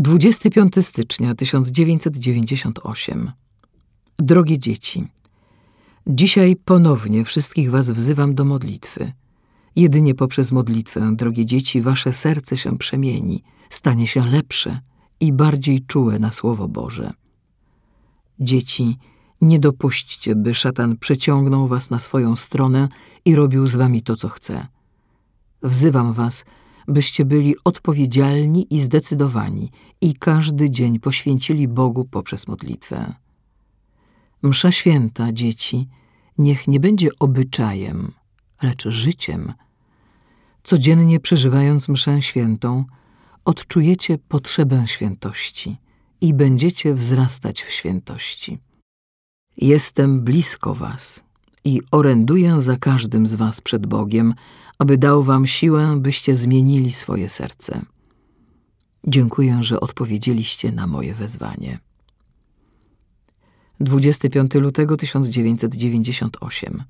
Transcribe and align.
25 0.00 0.74
stycznia 0.80 1.34
1998 1.34 3.32
Drogie 4.18 4.58
dzieci, 4.58 5.08
dzisiaj 6.06 6.56
ponownie 6.56 7.24
wszystkich 7.24 7.70
was 7.70 7.90
wzywam 7.90 8.34
do 8.34 8.44
modlitwy. 8.44 9.12
Jedynie 9.76 10.14
poprzez 10.14 10.52
modlitwę, 10.52 11.16
drogie 11.16 11.46
dzieci, 11.46 11.82
wasze 11.82 12.12
serce 12.12 12.56
się 12.56 12.78
przemieni, 12.78 13.42
stanie 13.70 14.06
się 14.06 14.24
lepsze 14.24 14.80
i 15.20 15.32
bardziej 15.32 15.80
czułe 15.86 16.18
na 16.18 16.30
Słowo 16.30 16.68
Boże. 16.68 17.12
Dzieci, 18.40 18.96
nie 19.40 19.60
dopuśćcie, 19.60 20.34
by 20.34 20.54
szatan 20.54 20.96
przeciągnął 20.96 21.68
was 21.68 21.90
na 21.90 21.98
swoją 21.98 22.36
stronę 22.36 22.88
i 23.24 23.34
robił 23.34 23.66
z 23.66 23.74
wami 23.74 24.02
to, 24.02 24.16
co 24.16 24.28
chce. 24.28 24.66
Wzywam 25.62 26.12
was, 26.12 26.44
byście 26.88 27.24
byli 27.24 27.54
odpowiedzialni 27.64 28.74
i 28.74 28.80
zdecydowani 28.80 29.70
i 30.00 30.14
każdy 30.14 30.70
dzień 30.70 30.98
poświęcili 30.98 31.68
Bogu 31.68 32.04
poprzez 32.04 32.48
modlitwę. 32.48 33.14
Msza 34.42 34.72
święta, 34.72 35.32
dzieci, 35.32 35.88
niech 36.38 36.68
nie 36.68 36.80
będzie 36.80 37.08
obyczajem, 37.20 38.12
lecz 38.62 38.88
życiem. 38.88 39.52
Codziennie 40.64 41.20
przeżywając 41.20 41.88
mszę 41.88 42.22
świętą, 42.22 42.84
odczujecie 43.44 44.18
potrzebę 44.18 44.84
świętości 44.86 45.76
i 46.20 46.34
będziecie 46.34 46.94
wzrastać 46.94 47.62
w 47.62 47.70
świętości. 47.70 48.58
Jestem 49.56 50.20
blisko 50.20 50.74
was 50.74 51.27
i 51.64 51.80
oręduję 51.90 52.60
za 52.60 52.76
każdym 52.76 53.26
z 53.26 53.34
was 53.34 53.60
przed 53.60 53.86
Bogiem, 53.86 54.34
aby 54.78 54.98
dał 54.98 55.22
wam 55.22 55.46
siłę, 55.46 55.96
byście 55.96 56.36
zmienili 56.36 56.92
swoje 56.92 57.28
serce. 57.28 57.82
Dziękuję, 59.06 59.58
że 59.60 59.80
odpowiedzieliście 59.80 60.72
na 60.72 60.86
moje 60.86 61.14
wezwanie. 61.14 61.78
25 63.80 64.54
lutego 64.54 64.96
1998 64.96 66.82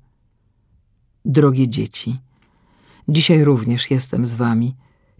Drogie 1.25 1.67
dzieci, 1.69 2.19
dzisiaj 3.07 3.43
również 3.43 3.91
jestem 3.91 4.25
z 4.25 4.33
wami 4.33 4.75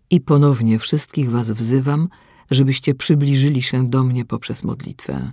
i 0.09 0.21
ponownie 0.21 0.79
wszystkich 0.79 1.31
was 1.31 1.51
wzywam, 1.51 2.09
żebyście 2.51 2.95
przybliżyli 2.95 3.61
się 3.61 3.89
do 3.89 4.03
mnie 4.03 4.25
poprzez 4.25 4.63
modlitwę. 4.63 5.31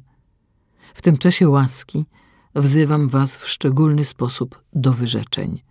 W 0.94 1.02
tym 1.02 1.18
czasie 1.18 1.48
łaski 1.48 2.04
wzywam 2.56 3.08
was 3.08 3.36
w 3.36 3.48
szczególny 3.48 4.04
sposób 4.04 4.62
do 4.72 4.92
wyrzeczeń. 4.92 5.62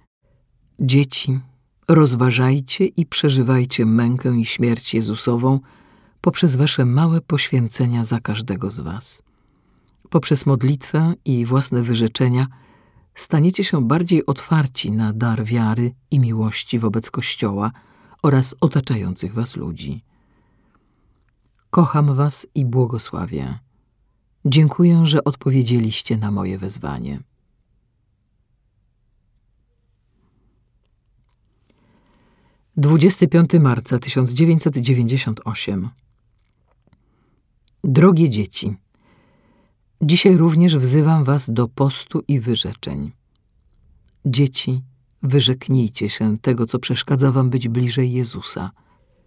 Dzieci, 0.82 1.40
rozważajcie 1.88 2.86
i 2.86 3.06
przeżywajcie 3.06 3.86
mękę 3.86 4.38
i 4.38 4.46
śmierć 4.46 4.94
Jezusową 4.94 5.60
poprzez 6.22 6.56
wasze 6.56 6.86
małe 6.86 7.22
poświęcenia 7.22 8.04
za 8.04 8.20
każdego 8.20 8.72
z 8.72 8.80
was. 8.80 9.24
Poprzez 10.10 10.46
modlitwę 10.46 11.14
i 11.26 11.46
własne 11.46 11.84
wyrzeczenia 11.84 12.48
staniecie 13.16 13.64
się 13.64 13.88
bardziej 13.88 14.26
otwarci 14.26 14.92
na 14.92 15.14
dar 15.14 15.44
wiary 15.44 15.94
i 16.12 16.20
miłości 16.20 16.80
wobec 16.80 17.12
Kościoła 17.12 17.72
oraz 18.22 18.56
otaczających 18.62 19.34
was 19.34 19.56
ludzi. 19.56 20.04
Kocham 21.70 22.16
was 22.16 22.48
i 22.56 22.66
błogosławię. 22.66 23.65
Dziękuję, 24.46 25.08
że 25.08 25.24
odpowiedzieliście 25.24 26.18
na 26.18 26.32
moje 26.32 26.58
wezwanie. 26.58 27.20
Dwudziesty 32.78 33.28
piąty 33.28 33.60
marca 33.60 34.00
tysiąc 34.00 34.32
dziewięćset 34.32 34.78
dziewięćdziesiąt 34.78 35.42
osiem 35.46 35.90
Drogie 37.84 38.30
dzieci, 38.30 38.76
dzisiaj 40.02 40.38
również 40.38 40.78
wzywam 40.78 41.24
was 41.24 41.50
do 41.50 41.68
postu 41.68 42.24
i 42.28 42.40
wyrzeczeń. 42.40 43.12
Dzieci, 44.26 44.82
wyrzeknijcie 45.24 46.10
się 46.10 46.38
tego, 46.38 46.66
co 46.66 46.80
przeszkadza 46.80 47.32
wam 47.32 47.50
być 47.50 47.68
bliżej 47.68 48.12
Jezusa. 48.12 48.72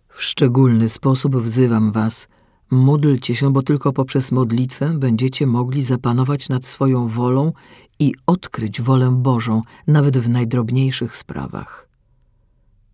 W 0.08 0.22
szczególny 0.22 0.88
sposób 0.88 1.36
wzywam 1.36 1.92
was, 1.92 2.28
módlcie 2.70 3.34
się, 3.34 3.52
bo 3.52 3.62
tylko 3.62 3.92
poprzez 3.92 4.32
modlitwę 4.32 4.98
będziecie 4.98 5.46
mogli 5.46 5.82
zapanować 5.82 6.48
nad 6.48 6.64
swoją 6.64 7.08
wolą 7.08 7.52
i 7.98 8.14
odkryć 8.26 8.80
wolę 8.80 9.10
Bożą, 9.10 9.62
nawet 9.86 10.18
w 10.18 10.28
najdrobniejszych 10.28 11.16
sprawach. 11.16 11.88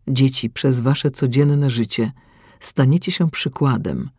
Dzieci, 0.08 0.50
przez 0.50 0.80
wasze 0.80 1.10
codzienne 1.10 1.70
życie 1.70 2.12
staniecie 2.60 3.12
się 3.12 3.30
przykładem 3.30 4.10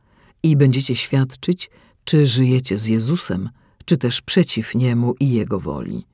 i 0.43 0.57
będziecie 0.57 0.95
świadczyć, 0.95 1.69
czy 2.03 2.25
żyjecie 2.25 2.77
z 2.77 2.85
Jezusem, 2.85 3.49
czy 3.85 3.97
też 3.97 4.22
przeciw 4.22 4.75
Niemu 4.75 5.16
i 5.19 5.31
Jego 5.31 5.59
woli. 5.59 6.05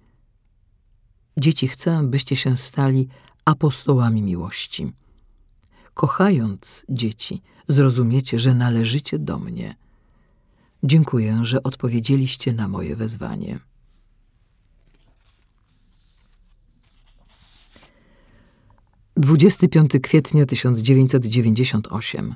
Dzieci, 1.37 1.67
chcę, 1.67 2.03
byście 2.03 2.35
się 2.35 2.57
stali 2.57 3.07
apostołami 3.45 4.21
miłości. 4.21 4.91
Kochając 6.01 6.85
dzieci, 6.89 7.41
zrozumiecie, 7.67 8.39
że 8.39 8.55
należycie 8.55 9.19
do 9.19 9.39
mnie. 9.39 9.75
Dziękuję, 10.83 11.39
że 11.41 11.63
odpowiedzieliście 11.63 12.53
na 12.53 12.67
moje 12.67 12.95
wezwanie. 12.95 13.59
Dwudziesty 19.17 19.69
piąty 19.69 19.99
kwietnia 19.99 20.45
1998 20.45 22.35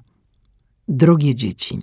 Drogie 0.88 1.36
dzieci, 1.36 1.82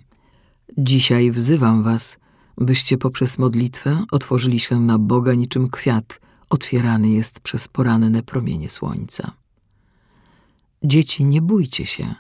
dzisiaj 0.79 1.31
wzywam 1.31 1.83
was, 1.83 2.19
byście 2.59 2.99
poprzez 2.99 3.39
modlitwę 3.39 4.05
otworzyli 4.11 4.61
się 4.61 4.81
na 4.81 4.99
Boga 4.99 5.35
niczym 5.35 5.71
kwiat, 5.71 6.21
otwierany 6.51 7.09
jest 7.09 7.41
przez 7.41 7.69
poranne 7.69 8.23
promienie 8.23 8.71
słońca. 8.71 9.42
Dzieci, 10.85 11.25
nie 11.25 11.43
bójcie 11.43 11.87
się. 11.87 12.15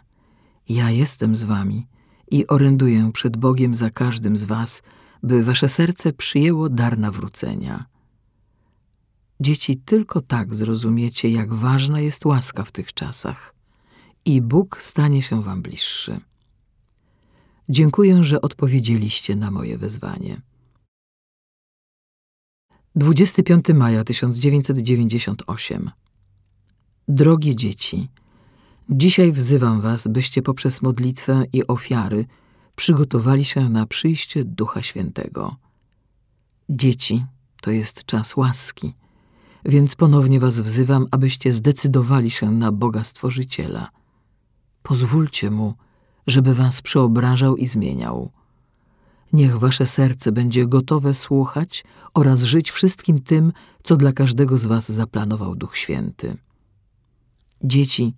Ja 0.69 0.91
jestem 0.91 1.37
z 1.37 1.45
wami 1.45 1.87
i 2.31 2.47
oręduję 2.47 3.11
przed 3.13 3.37
Bogiem 3.37 3.75
za 3.75 3.91
każdym 3.91 4.37
z 4.37 4.45
was, 4.45 4.83
by 5.23 5.45
wasze 5.45 5.69
serce 5.69 6.13
przyjęło 6.13 6.69
dar 6.69 6.99
nawrócenia. 6.99 7.87
Dzieci, 9.41 9.77
tylko 9.77 10.21
tak 10.21 10.55
zrozumiecie, 10.55 11.31
jak 11.31 11.55
ważna 11.55 12.01
jest 12.01 12.25
łaska 12.25 12.65
w 12.65 12.73
tych 12.73 12.95
czasach 12.95 13.55
i 14.25 14.43
Bóg 14.43 14.83
stanie 14.83 15.23
się 15.23 15.43
wam 15.43 15.63
bliższy. 15.63 16.21
Dziękuję, 17.69 18.25
że 18.25 18.41
odpowiedzieliście 18.41 19.37
na 19.37 19.51
moje 19.51 19.79
wezwanie. 19.79 20.41
25 22.97 23.65
maja 23.75 24.05
1998 24.05 25.91
Drogie 27.09 27.57
dzieci, 27.57 28.09
dzisiaj 28.95 29.33
wzywam 29.33 29.81
was, 29.81 30.09
byście 30.09 30.43
poprzez 30.43 30.83
modlitwę 30.83 31.45
i 31.53 31.67
ofiary 31.67 32.27
przygotowali 32.77 33.45
się 33.45 33.69
na 33.69 33.87
przyjście 33.87 34.45
Ducha 34.45 34.83
Świętego. 34.83 35.57
Dzieci, 36.69 37.25
to 37.61 37.71
jest 37.71 38.05
czas 38.05 38.37
łaski, 38.37 38.95
więc 39.65 39.95
ponownie 39.95 40.41
was 40.41 40.61
wzywam, 40.61 41.07
abyście 41.11 41.53
zdecydowali 41.53 42.31
się 42.31 42.51
na 42.51 42.73
Boga 42.73 43.05
Stworzyciela. 43.05 43.89
Pozwólcie 44.83 45.51
Mu, 45.51 45.75
żeby 46.27 46.55
was 46.55 46.83
przeobrażał 46.83 47.57
i 47.57 47.67
zmieniał. 47.67 48.31
Niech 49.33 49.59
wasze 49.59 49.87
serce 49.87 50.33
będzie 50.33 50.67
gotowe 50.67 51.15
słuchać 51.15 51.85
oraz 52.15 52.43
żyć 52.43 52.71
wszystkim 52.71 53.21
tym, 53.21 53.53
co 53.83 53.97
dla 53.97 54.13
każdego 54.13 54.59
z 54.59 54.67
was 54.67 54.93
zaplanował 54.93 55.55
Duch 55.55 55.77
Święty. 55.77 56.37
Dzieci, 57.65 58.15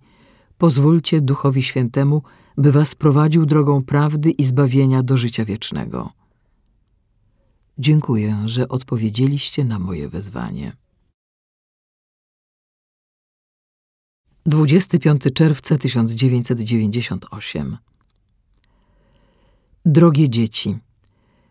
pozwólcie 0.57 1.21
Duchowi 1.21 1.63
Świętemu, 1.63 2.21
by 2.57 2.71
was 2.71 2.95
prowadził 2.95 3.45
drogą 3.45 3.83
prawdy 3.83 4.31
i 4.31 4.45
zbawienia 4.45 5.03
do 5.03 5.17
życia 5.17 5.45
wiecznego. 5.45 6.11
Dziękuję, 7.77 8.43
że 8.45 8.67
odpowiedzieliście 8.67 9.65
na 9.65 9.79
moje 9.79 10.09
wezwanie. 10.09 10.75
25 14.45 15.21
czerwca 15.33 15.77
1998 15.77 17.77
Drogie 19.85 20.29
dzieci, 20.29 20.77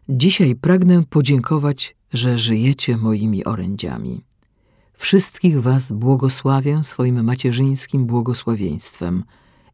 dzisiaj 0.08 0.54
pragnę 0.54 1.02
podziękować, 1.10 1.96
że 2.12 2.38
żyjecie 2.38 2.96
moimi 2.96 3.44
orędziami. 3.44 4.24
Wszystkich 4.94 5.62
was 5.62 5.92
błogosławię 5.92 6.84
swoim 6.84 7.24
macierzyńskim 7.24 8.06
błogosławieństwem 8.06 9.24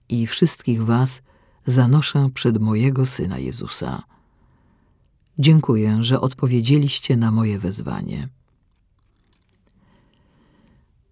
i 0.08 0.26
wszystkich 0.26 0.84
was 0.84 1.22
zanoszę 1.66 2.28
przed 2.34 2.58
mojego 2.58 3.06
Syna 3.06 3.38
Jezusa. 3.38 4.02
Dziękuję, 5.38 5.98
że 6.04 6.20
odpowiedzieliście 6.20 7.16
na 7.16 7.30
moje 7.30 7.58
wezwanie. 7.58 8.28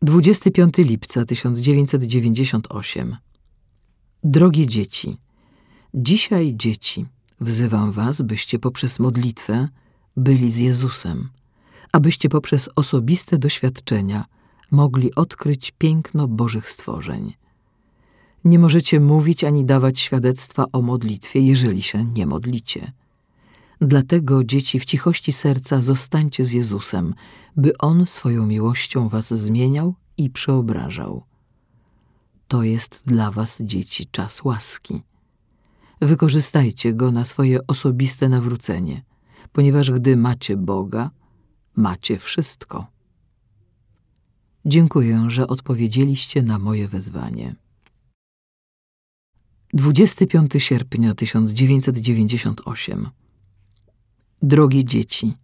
25 0.03 0.79
lipca 0.79 1.25
1998 1.25 3.17
Drogie 4.25 4.67
dzieci, 4.67 5.17
dzisiaj 5.95 6.55
dzieci, 6.57 7.07
wzywam 7.41 7.93
was, 7.93 8.23
byście 8.23 8.59
poprzez 8.59 8.99
modlitwę 8.99 9.69
byli 10.17 10.53
z 10.53 10.59
Jezusem, 10.59 11.29
abyście 11.93 12.29
poprzez 12.29 12.69
osobiste 12.77 13.39
doświadczenia 13.39 14.25
mogli 14.71 15.15
odkryć 15.15 15.73
piękno 15.79 16.29
Bożych 16.29 16.71
stworzeń. 16.71 17.35
Nie 18.45 18.59
możecie 18.59 19.01
mówić 19.01 19.45
ani 19.45 19.65
dawać 19.65 20.01
świadectwa 20.01 20.65
o 20.73 20.83
modlitwie, 20.83 21.41
jeżeli 21.41 21.83
się 21.83 22.05
nie 22.05 22.27
modlicie. 22.27 22.93
Dlatego, 23.81 24.45
dzieci, 24.45 24.81
w 24.81 24.85
cichości 24.85 25.33
serca 25.33 25.81
zostańcie 25.81 26.45
z 26.45 26.51
Jezusem, 26.51 27.15
by 27.57 27.79
On 27.79 28.07
swoją 28.07 28.47
miłością 28.47 29.09
was 29.09 29.35
zmieniał 29.35 29.95
i 30.17 30.31
przeobrażał. 30.31 31.23
To 32.49 32.63
jest 32.63 33.03
dla 33.07 33.31
was, 33.31 33.63
dzieci, 33.63 34.07
czas 34.11 34.45
łaski. 34.45 35.03
Wykorzystajcie 36.01 36.95
go 36.95 37.13
na 37.13 37.25
swoje 37.25 37.67
osobiste 37.67 38.29
nawrócenie, 38.29 39.03
ponieważ 39.53 39.91
gdy 39.91 40.17
macie 40.17 40.57
Boga, 40.57 41.11
macie 41.79 42.19
wszystko. 42.19 42.87
Dziękuję, 44.65 45.25
że 45.29 45.47
odpowiedzieliście 45.47 46.43
na 46.43 46.59
moje 46.59 46.89
wezwanie. 46.89 47.55
25 49.73 50.53
sierpnia 50.59 51.15
1998 51.15 53.09
Drogie 54.43 54.85
dzieci, 54.85 55.35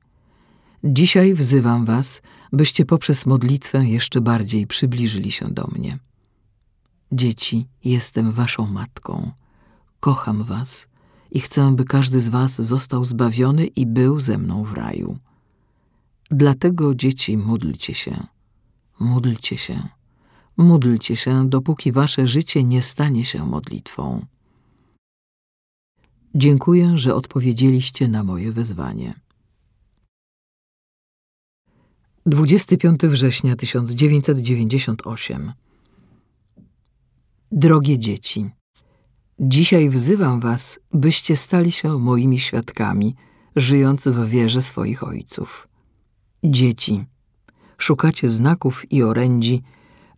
dzisiaj 0.84 1.34
wzywam 1.34 1.84
was, 1.84 2.22
byście 2.52 2.84
poprzez 2.84 3.26
modlitwę 3.26 3.86
jeszcze 3.86 4.20
bardziej 4.20 4.66
przybliżyli 4.66 5.32
się 5.32 5.48
do 5.48 5.66
mnie. 5.66 5.98
Dzieci, 7.12 7.66
jestem 7.84 8.32
waszą 8.32 8.66
matką. 8.66 9.32
Kocham 10.00 10.44
was 10.44 10.88
i 11.30 11.40
chcę, 11.40 11.76
by 11.76 11.84
każdy 11.84 12.20
z 12.20 12.28
was 12.28 12.62
został 12.62 13.04
zbawiony 13.04 13.66
i 13.66 13.86
był 13.86 14.20
ze 14.20 14.38
mną 14.38 14.64
w 14.64 14.72
raju. 14.72 15.18
Dlatego, 16.30 16.94
dzieci, 16.94 17.36
módlcie 17.36 17.94
się, 17.94 18.26
módlcie 19.00 19.56
się, 19.56 19.88
módlcie 20.56 21.16
się, 21.16 21.48
dopóki 21.48 21.92
wasze 21.92 22.26
życie 22.26 22.64
nie 22.64 22.82
stanie 22.82 23.24
się 23.24 23.46
modlitwą. 23.46 24.26
Dziękuję, 26.34 26.98
że 26.98 27.14
odpowiedzieliście 27.14 28.08
na 28.08 28.24
moje 28.24 28.52
wezwanie. 28.52 29.20
25 32.26 33.00
września 33.00 33.56
1998 33.56 35.52
Drogie 37.52 37.98
dzieci, 37.98 38.50
dzisiaj 39.38 39.90
wzywam 39.90 40.40
was, 40.40 40.80
byście 40.92 41.36
stali 41.36 41.72
się 41.72 41.98
moimi 41.98 42.40
świadkami, 42.40 43.14
żyjąc 43.56 44.08
w 44.08 44.28
wierze 44.28 44.62
swoich 44.62 45.04
ojców. 45.04 45.68
Dzieci, 46.44 47.04
szukacie 47.78 48.28
znaków 48.28 48.92
i 48.92 49.02
orędzi, 49.02 49.62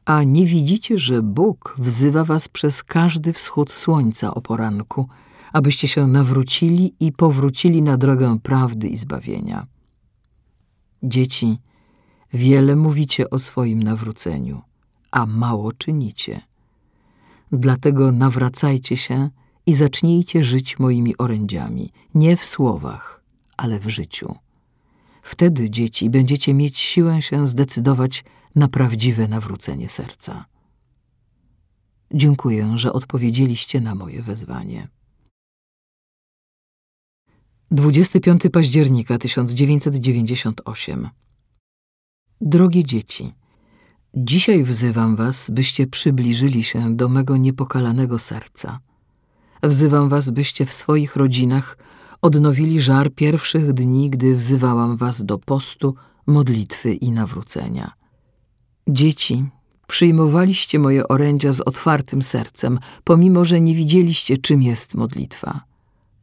a 0.05 0.23
nie 0.23 0.46
widzicie, 0.46 0.99
że 0.99 1.23
Bóg 1.23 1.75
wzywa 1.78 2.25
was 2.25 2.49
przez 2.49 2.82
każdy 2.82 3.32
wschód 3.32 3.73
słońca 3.73 4.34
o 4.34 4.40
poranku– 4.40 5.08
abyście 5.56 5.88
się 5.88 6.06
nawrócili 6.06 6.94
i 7.00 7.12
powrócili 7.12 7.82
na 7.82 7.96
drogę 7.96 8.38
prawdy 8.43 8.88
i 8.88 8.99
zbawienia. 8.99 9.67
Dzieci, 11.02 11.58
wiele 12.32 12.76
mówicie 12.76 13.31
o 13.31 13.38
swoim 13.38 13.82
nawróceniu, 13.82 14.62
a 15.11 15.26
mało 15.26 15.73
czynicie. 15.73 16.40
Dlatego 17.52 18.12
nawracajcie 18.12 18.96
się 18.96 19.31
i 19.67 19.75
zacznijcie 19.75 20.44
żyć 20.44 20.78
moimi 20.78 21.17
orędziami, 21.17 21.93
nie 22.14 22.37
w 22.37 22.44
słowach, 22.44 23.23
ale 23.56 23.78
w 23.78 23.88
życiu. 23.88 24.34
Wtedy, 25.26 25.70
dzieci, 25.70 26.11
będziecie 26.11 26.55
mieć 26.55 26.78
siłę 26.78 27.23
się 27.23 27.46
zdecydować 27.46 28.25
na 28.55 28.69
prawdziwe 28.69 29.28
nawrócenie 29.28 29.88
serca. 29.88 30.44
Dziękuję, 32.14 32.73
że 32.78 32.93
odpowiedzieliście 32.93 33.81
na 33.81 33.94
moje 33.94 34.23
wezwanie. 34.23 34.88
25 37.70 38.43
października 38.52 39.19
1998 39.19 41.08
Drogie 42.40 42.84
dzieci, 42.84 43.32
dzisiaj 44.14 44.64
wzywam 44.64 45.17
was, 45.17 45.50
byście 45.50 45.87
przybliżyli 45.87 46.64
się 46.64 46.96
do 46.96 47.08
mego 47.08 47.37
niepokalanego 47.37 48.19
serca. 48.19 48.81
Wzywam 49.62 50.08
was, 50.08 50.31
byście 50.31 50.67
w 50.67 50.73
swoich 50.73 51.17
rodzinach 51.17 51.76
odnowili 52.26 52.81
żar 52.81 53.11
pierwszych 53.11 53.73
dni, 53.73 54.11
gdy 54.11 54.34
wzywałam 54.34 54.96
was 54.96 55.25
do 55.25 55.38
postu, 55.38 55.94
modlitwy 56.26 56.94
i 56.94 57.11
nawrócenia. 57.12 57.93
Dzieci, 58.88 59.44
przyjmowaliście 59.87 60.78
moje 60.78 61.08
orędzia 61.08 61.52
z 61.52 61.61
otwartym 61.61 62.23
sercem, 62.23 62.78
pomimo 63.05 63.44
że 63.44 63.61
nie 63.61 63.75
widzieliście, 63.75 64.37
czym 64.37 64.62
jest 64.62 64.94
modlitwa. 64.94 65.61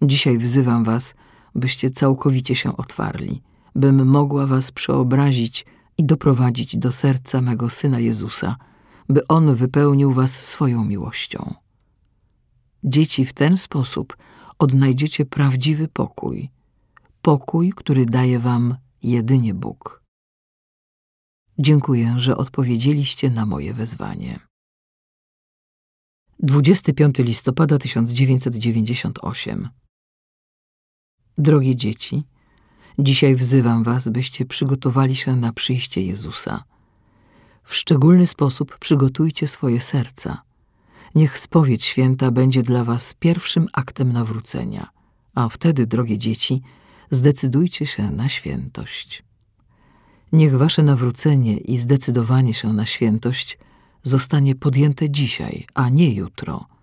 Dzisiaj 0.01 0.37
wzywam 0.37 0.83
was, 0.83 1.15
byście 1.55 1.91
całkowicie 1.91 2.55
się 2.55 2.77
otwarli, 2.77 3.41
bym 3.75 4.07
mogła 4.07 4.47
was 4.47 4.71
przeobrazić 4.71 5.65
i 5.97 6.03
doprowadzić 6.03 6.77
do 6.77 6.91
serca 6.91 7.41
mego 7.41 7.69
Syna 7.69 7.99
Jezusa, 7.99 8.55
by 9.09 9.27
On 9.27 9.55
wypełnił 9.55 10.13
was 10.13 10.33
swoją 10.33 10.85
miłością. 10.85 11.53
Dzieci 12.83 13.25
w 13.25 13.33
ten 13.33 13.57
sposób 13.57 14.17
odnajdziecie 14.63 15.25
prawdziwy 15.25 15.87
pokój, 15.87 16.49
pokój, 17.21 17.73
który 17.75 18.05
daje 18.05 18.39
wam 18.39 18.75
jedynie 19.03 19.53
Bóg. 19.53 20.03
Dziękuję, 21.59 22.15
że 22.17 22.37
odpowiedzieliście 22.37 23.29
na 23.29 23.45
moje 23.45 23.73
wezwanie. 23.73 24.39
25 26.39 27.17
listopada 27.19 27.77
1998 27.77 29.69
Drogie 31.37 31.75
dzieci, 31.75 32.23
dzisiaj 32.99 33.35
wzywam 33.35 33.83
was, 33.83 34.09
byście 34.09 34.45
przygotowali 34.45 35.15
się 35.15 35.35
na 35.35 35.53
przyjście 35.53 36.01
Jezusa. 36.01 36.63
W 37.63 37.75
szczególny 37.75 38.27
sposób 38.27 38.77
przygotujcie 38.77 39.47
swoje 39.47 39.81
serca. 39.81 40.52
Niech 41.15 41.39
spowiedź 41.39 41.85
święta 41.85 42.31
będzie 42.31 42.63
dla 42.63 42.83
was 42.83 43.13
pierwszym 43.13 43.67
aktem 43.73 44.13
nawrócenia, 44.13 44.89
a 45.35 45.49
wtedy, 45.49 45.87
drogie 45.87 46.17
dzieci, 46.17 46.61
zdecydujcie 47.09 47.85
się 47.85 48.11
na 48.11 48.29
świętość. 48.29 49.23
Niech 50.31 50.57
wasze 50.57 50.83
nawrócenie 50.83 51.57
i 51.57 51.77
zdecydowanie 51.77 52.53
się 52.53 52.73
na 52.73 52.85
świętość 52.85 53.57
zostanie 54.03 54.55
podjęte 54.55 55.09
dzisiaj, 55.09 55.67
a 55.73 55.89
nie 55.89 56.13
jutro– 56.13 56.65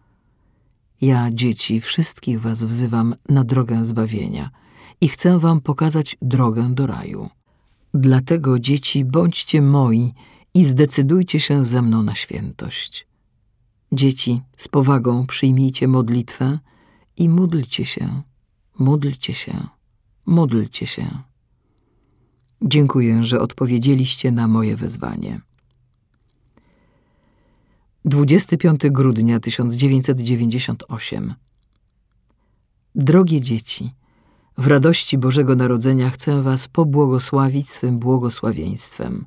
ja, 1.00 1.30
dzieci, 1.32 1.80
wszystkich 1.80 2.40
was 2.40 2.64
wzywam 2.64 3.14
na 3.28 3.44
drogę 3.44 3.84
zbawienia 3.84 4.50
i 5.00 5.08
chcę 5.08 5.38
wam 5.38 5.60
pokazać 5.60 6.16
drogę 6.22 6.74
do 6.74 6.86
raju. 6.86 7.28
Dlatego, 7.94 8.58
dzieci, 8.58 9.04
bądźcie 9.04 9.62
moi 9.62 10.12
i 10.54 10.64
zdecydujcie 10.64 11.40
się 11.40 11.64
ze 11.64 11.82
mną 11.82 12.02
na 12.02 12.14
świętość. 12.14 13.06
Dzieci, 13.92 14.42
z 14.56 14.68
powagą 14.68 15.26
przyjmijcie 15.26 15.88
modlitwę 15.88 16.58
i 17.16 17.28
módlcie 17.28 17.84
się, 17.84 18.22
módlcie 18.78 19.34
się, 19.34 19.66
módlcie 20.26 20.86
się. 20.86 21.18
Dziękuję, 22.62 23.24
że 23.24 23.40
odpowiedzieliście 23.40 24.32
na 24.32 24.48
moje 24.48 24.76
wezwanie. 24.76 25.40
25 28.04 28.80
grudnia 28.84 29.40
1998 29.40 31.34
Drogie 32.94 33.40
dzieci, 33.40 33.94
w 34.58 34.66
radości 34.66 35.18
Bożego 35.18 35.56
Narodzenia 35.56 36.10
chcę 36.10 36.42
was 36.42 36.68
pobłogosławić 36.68 37.70
swym 37.70 37.98
błogosławieństwem. 37.98 39.26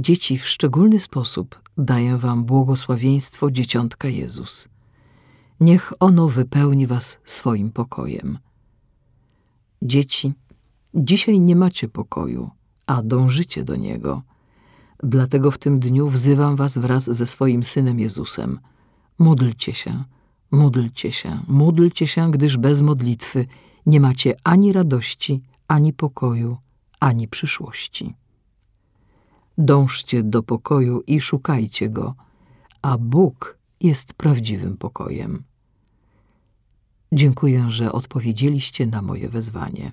Dzieci, 0.00 0.38
w 0.38 0.48
szczególny 0.48 1.00
sposób 1.00 1.60
daję 1.78 2.18
wam 2.18 2.44
błogosławieństwo 2.44 3.50
Dzieciątka 3.50 4.08
Jezus. 4.08 4.68
Niech 5.60 5.92
ono 6.00 6.28
wypełni 6.28 6.86
was 6.86 7.18
swoim 7.24 7.70
pokojem. 7.70 8.38
Dzieci, 9.82 10.32
dzisiaj 10.94 11.40
nie 11.40 11.56
macie 11.56 11.88
pokoju, 11.88 12.50
a 12.86 13.02
dążycie 13.02 13.64
do 13.64 13.76
niego– 13.76 14.22
Dlatego 15.02 15.50
w 15.50 15.58
tym 15.58 15.80
dniu 15.80 16.08
wzywam 16.08 16.56
was 16.56 16.78
wraz 16.78 17.04
ze 17.04 17.26
swoim 17.26 17.64
Synem 17.64 18.00
Jezusem. 18.00 18.60
Módlcie 19.18 19.74
się, 19.74 20.04
módlcie 20.50 21.12
się, 21.12 21.40
módlcie 21.48 22.06
się, 22.06 22.30
gdyż 22.30 22.56
bez 22.56 22.80
modlitwy 22.80 23.46
nie 23.86 24.00
macie 24.00 24.36
ani 24.44 24.72
radości, 24.72 25.42
ani 25.68 25.92
pokoju, 25.92 26.56
ani 27.00 27.28
przyszłości. 27.28 28.14
Dążcie 29.62 30.22
do 30.22 30.42
pokoju 30.42 31.02
i 31.06 31.20
szukajcie 31.20 31.88
go, 31.88 32.14
a 32.82 32.98
Bóg 32.98 33.58
jest 33.80 34.14
prawdziwym 34.14 34.76
pokojem. 34.76 35.42
Dziękuję, 37.12 37.66
że 37.68 37.92
odpowiedzieliście 37.92 38.86
na 38.86 39.02
moje 39.02 39.28
wezwanie. 39.28 39.92